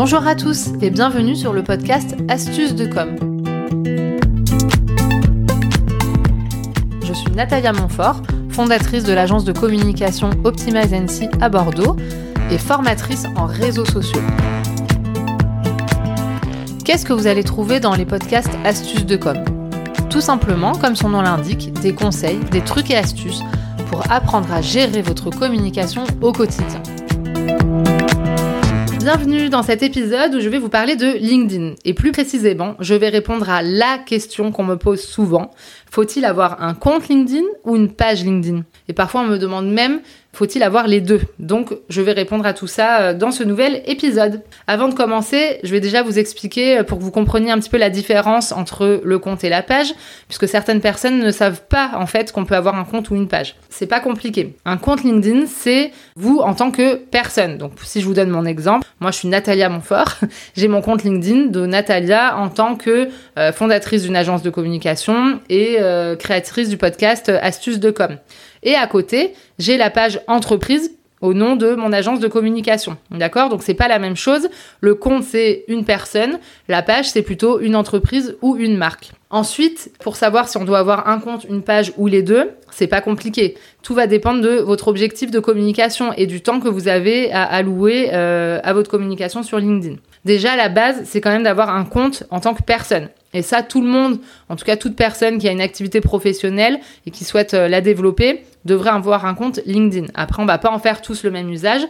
[0.00, 3.16] Bonjour à tous et bienvenue sur le podcast Astuces de com.
[7.02, 11.96] Je suis Natalia Montfort, fondatrice de l'agence de communication Optimize NC à Bordeaux
[12.52, 14.22] et formatrice en réseaux sociaux.
[16.84, 19.38] Qu'est-ce que vous allez trouver dans les podcasts Astuces de com?
[20.10, 23.42] Tout simplement, comme son nom l'indique, des conseils, des trucs et astuces
[23.90, 26.80] pour apprendre à gérer votre communication au quotidien.
[29.10, 31.76] Bienvenue dans cet épisode où je vais vous parler de LinkedIn.
[31.86, 35.50] Et plus précisément, je vais répondre à la question qu'on me pose souvent.
[35.90, 38.64] Faut-il avoir un compte LinkedIn ou une page LinkedIn?
[38.86, 40.00] Et parfois on me demande même
[40.38, 41.20] faut-il avoir les deux?
[41.40, 44.42] Donc je vais répondre à tout ça euh, dans ce nouvel épisode.
[44.68, 47.68] Avant de commencer, je vais déjà vous expliquer euh, pour que vous compreniez un petit
[47.68, 49.92] peu la différence entre le compte et la page,
[50.28, 53.26] puisque certaines personnes ne savent pas en fait qu'on peut avoir un compte ou une
[53.26, 53.56] page.
[53.68, 54.54] C'est pas compliqué.
[54.64, 57.58] Un compte LinkedIn, c'est vous en tant que personne.
[57.58, 60.18] Donc si je vous donne mon exemple, moi je suis Natalia Montfort,
[60.56, 63.08] j'ai mon compte LinkedIn de Natalia en tant que
[63.40, 65.78] euh, fondatrice d'une agence de communication et
[66.20, 68.18] créatrice du podcast Astuces de com.
[68.62, 72.96] Et à côté, j'ai la page entreprise au nom de mon agence de communication.
[73.10, 73.48] D'accord?
[73.48, 74.48] Donc c'est pas la même chose.
[74.80, 76.38] Le compte c'est une personne,
[76.68, 79.12] la page c'est plutôt une entreprise ou une marque.
[79.30, 82.86] Ensuite, pour savoir si on doit avoir un compte, une page ou les deux, c'est
[82.86, 83.56] pas compliqué.
[83.82, 87.42] Tout va dépendre de votre objectif de communication et du temps que vous avez à
[87.42, 89.96] allouer euh, à votre communication sur LinkedIn.
[90.24, 93.08] Déjà, la base, c'est quand même d'avoir un compte en tant que personne.
[93.34, 96.80] Et ça, tout le monde, en tout cas toute personne qui a une activité professionnelle
[97.06, 100.06] et qui souhaite euh, la développer, devrait avoir un compte LinkedIn.
[100.14, 101.82] Après, on va pas en faire tous le même usage,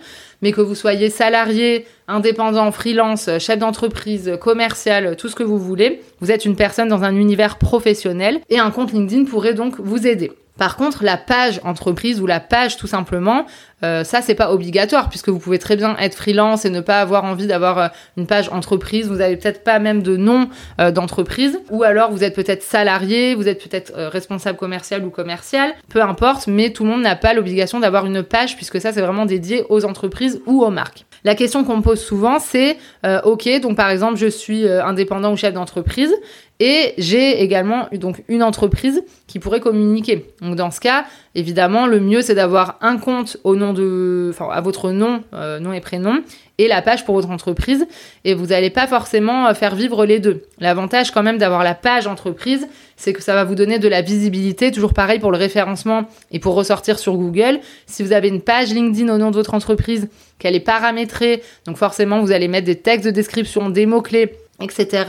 [0.43, 6.03] mais que vous soyez salarié, indépendant, freelance, chef d'entreprise, commercial, tout ce que vous voulez,
[6.21, 10.07] vous êtes une personne dans un univers professionnel et un compte LinkedIn pourrait donc vous
[10.07, 10.33] aider.
[10.59, 13.47] Par contre, la page entreprise ou la page tout simplement,
[13.85, 17.01] euh, ça c'est pas obligatoire puisque vous pouvez très bien être freelance et ne pas
[17.01, 19.07] avoir envie d'avoir euh, une page entreprise.
[19.07, 20.49] Vous avez peut-être pas même de nom
[20.81, 25.75] euh, d'entreprise ou alors vous êtes peut-être salarié, vous êtes peut-être responsable commercial ou commercial,
[25.89, 26.49] peu importe.
[26.49, 29.65] Mais tout le monde n'a pas l'obligation d'avoir une page puisque ça c'est vraiment dédié
[29.69, 31.05] aux entreprises ou aux marques.
[31.25, 32.79] La question qu'on me pose souvent c'est
[33.25, 36.13] ok donc par exemple je suis indépendant ou chef d'entreprise
[36.61, 40.27] et j'ai également donc une entreprise qui pourrait communiquer.
[40.43, 41.05] Donc dans ce cas,
[41.35, 45.73] évidemment, le mieux c'est d'avoir un compte au nom de, à votre nom, euh, nom
[45.73, 46.23] et prénom,
[46.59, 47.87] et la page pour votre entreprise.
[48.25, 50.43] Et vous n'allez pas forcément euh, faire vivre les deux.
[50.59, 52.67] L'avantage quand même d'avoir la page entreprise,
[52.97, 54.73] c'est que ça va vous donner de la visibilité.
[54.73, 57.61] Toujours pareil pour le référencement et pour ressortir sur Google.
[57.87, 60.09] Si vous avez une page LinkedIn au nom de votre entreprise,
[60.41, 64.33] qu'elle est paramétrée, donc forcément vous allez mettre des textes de description, des mots clés
[64.61, 65.05] etc.,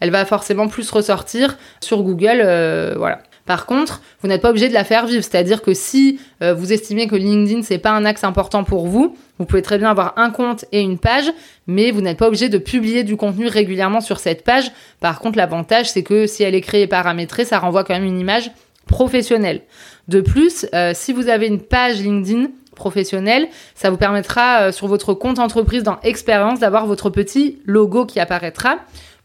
[0.00, 2.40] elle va forcément plus ressortir sur Google.
[2.44, 3.22] Euh, voilà.
[3.46, 5.24] Par contre, vous n'êtes pas obligé de la faire vivre.
[5.24, 9.16] C'est-à-dire que si euh, vous estimez que LinkedIn c'est pas un axe important pour vous,
[9.38, 11.32] vous pouvez très bien avoir un compte et une page,
[11.66, 14.70] mais vous n'êtes pas obligé de publier du contenu régulièrement sur cette page.
[15.00, 18.04] Par contre, l'avantage c'est que si elle est créée et paramétrée, ça renvoie quand même
[18.04, 18.52] une image
[18.86, 19.62] professionnelle.
[20.08, 25.14] De plus, euh, si vous avez une page LinkedIn, professionnelle, ça vous permettra sur votre
[25.14, 28.78] compte entreprise dans Expérience d'avoir votre petit logo qui apparaîtra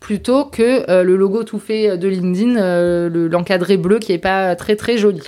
[0.06, 4.56] plutôt que euh, le logo tout fait de LinkedIn, euh, l'encadré bleu qui est pas
[4.56, 5.24] très très joli.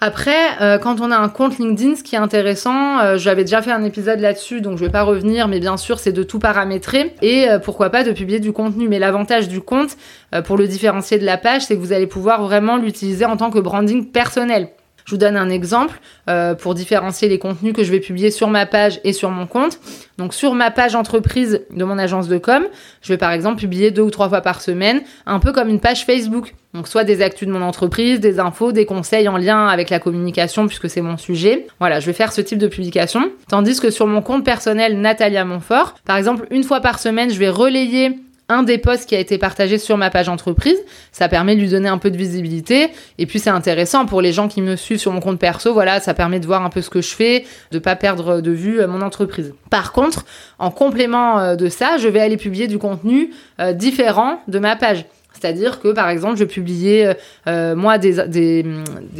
[0.00, 3.70] Après, euh, quand on a un compte LinkedIn, ce qui est intéressant, j'avais déjà fait
[3.70, 7.14] un épisode là-dessus, donc je vais pas revenir, mais bien sûr, c'est de tout paramétrer
[7.22, 8.88] et pourquoi pas de publier du contenu.
[8.88, 9.96] Mais l'avantage du compte,
[10.44, 13.50] pour le différencier de la page, c'est que vous allez pouvoir vraiment l'utiliser en tant
[13.50, 14.70] que branding personnel.
[15.04, 18.48] Je vous donne un exemple euh, pour différencier les contenus que je vais publier sur
[18.48, 19.78] ma page et sur mon compte.
[20.18, 22.64] Donc sur ma page entreprise de mon agence de com,
[23.00, 25.80] je vais par exemple publier deux ou trois fois par semaine, un peu comme une
[25.80, 26.54] page Facebook.
[26.74, 29.98] Donc soit des actus de mon entreprise, des infos, des conseils en lien avec la
[29.98, 31.66] communication puisque c'est mon sujet.
[31.80, 33.30] Voilà, je vais faire ce type de publication.
[33.48, 37.38] Tandis que sur mon compte personnel Natalia Montfort, par exemple, une fois par semaine, je
[37.38, 38.16] vais relayer
[38.52, 40.78] un des posts qui a été partagé sur ma page entreprise.
[41.10, 42.90] Ça permet de lui donner un peu de visibilité.
[43.18, 45.72] Et puis c'est intéressant pour les gens qui me suivent sur mon compte perso.
[45.72, 48.50] Voilà, ça permet de voir un peu ce que je fais, de pas perdre de
[48.50, 49.54] vue euh, mon entreprise.
[49.70, 50.24] Par contre,
[50.58, 54.76] en complément euh, de ça, je vais aller publier du contenu euh, différent de ma
[54.76, 55.04] page.
[55.42, 57.14] C'est-à-dire que, par exemple, je publiais, euh,
[57.48, 58.64] euh, moi, des,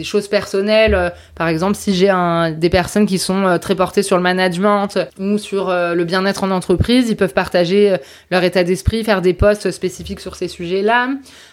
[0.05, 0.95] choses personnelles.
[0.95, 2.13] Euh, par exemple, si j'ai
[2.57, 7.09] des personnes qui sont très portées sur le management ou sur le bien-être en entreprise,
[7.09, 7.97] ils peuvent partager
[8.31, 11.09] leur état d'esprit, faire des posts spécifiques sur ces sujets-là.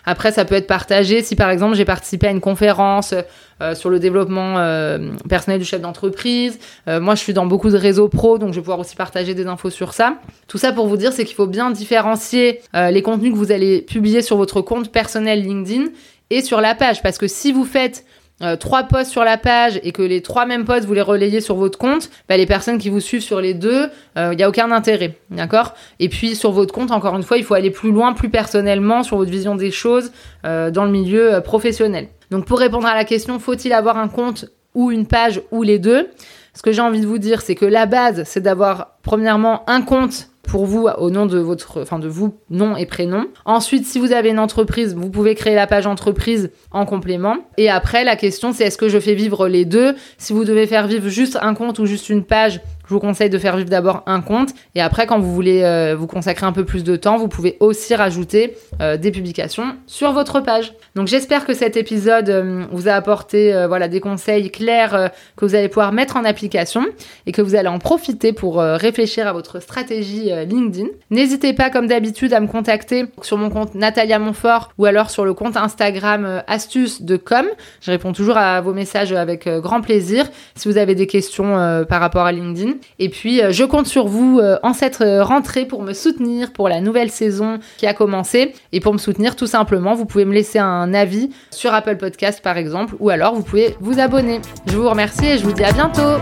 [0.06, 3.16] Après, ça peut être partagé si, par exemple, j'ai participé à une conférence
[3.62, 6.60] euh, sur le développement euh, personnel du chef d'entreprise.
[6.88, 9.34] Euh, moi, je suis dans beaucoup de réseaux pro, donc je vais pouvoir aussi partager
[9.34, 10.16] des infos sur ça.
[10.48, 13.82] Tout ça pour vous dire, c'est qu'il faut bien différencier les contenus que vous allez
[13.82, 15.88] publier sur votre compte personnel LinkedIn
[16.30, 18.06] et sur la page, parce que si vous faites
[18.42, 21.42] euh, trois posts sur la page et que les trois mêmes posts vous les relayez
[21.42, 24.44] sur votre compte, bah, les personnes qui vous suivent sur les deux, il euh, n'y
[24.44, 25.74] a aucun intérêt, d'accord?
[26.00, 29.04] Et puis sur votre compte, encore une fois, il faut aller plus loin, plus personnellement
[29.04, 30.12] sur votre vision des choses
[30.46, 32.08] euh, dans le milieu professionnel.
[32.32, 35.80] Donc pour répondre à la question, faut-il avoir un compte ou une page ou les
[35.80, 36.08] deux?
[36.54, 39.82] Ce que j'ai envie de vous dire, c'est que la base, c'est d'avoir premièrement un
[39.82, 43.26] compte pour vous au nom de votre, enfin de vous, nom et prénom.
[43.46, 47.38] Ensuite, si vous avez une entreprise, vous pouvez créer la page entreprise en complément.
[47.58, 49.96] Et après, la question c'est est-ce que je fais vivre les deux?
[50.18, 53.30] Si vous devez faire vivre juste un compte ou juste une page, je vous conseille
[53.30, 56.52] de faire vivre d'abord un compte et après quand vous voulez euh, vous consacrer un
[56.52, 60.74] peu plus de temps, vous pouvez aussi rajouter euh, des publications sur votre page.
[60.96, 65.54] Donc j'espère que cet épisode euh, vous a apporté voilà des conseils clairs que vous
[65.54, 66.84] allez pouvoir mettre en application
[67.28, 70.88] et que vous allez en profiter pour réfléchir à votre stratégie LinkedIn.
[71.12, 75.26] N'hésitez pas comme d'habitude à me contacter sur mon compte Natalia Montfort ou alors sur
[75.26, 77.46] le compte Instagram astuce de com.
[77.82, 80.26] Je réponds toujours à vos messages avec grand plaisir
[80.56, 82.79] si vous avez des questions par rapport à LinkedIn.
[83.00, 86.52] Et puis, euh, je compte sur vous euh, en cette euh, rentrée pour me soutenir
[86.52, 88.54] pour la nouvelle saison qui a commencé.
[88.72, 92.42] Et pour me soutenir, tout simplement, vous pouvez me laisser un avis sur Apple Podcast,
[92.42, 94.42] par exemple, ou alors vous pouvez vous abonner.
[94.68, 96.20] Je vous remercie et je vous dis à bientôt.